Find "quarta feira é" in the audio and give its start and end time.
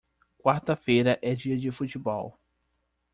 0.39-1.35